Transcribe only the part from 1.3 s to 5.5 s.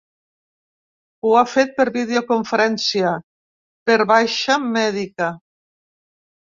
ha fet per videoconferència per baixa mèdica.